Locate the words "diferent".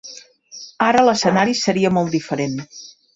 2.17-2.57